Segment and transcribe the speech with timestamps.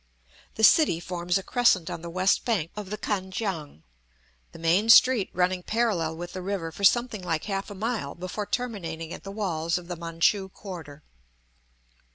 [0.55, 3.83] The city forms a crescent on the west bank of the Kan kiang,
[4.51, 8.47] the main street running parallel with the river for something like half a mile before
[8.47, 11.03] terminating at the walls of the Manchu quarter.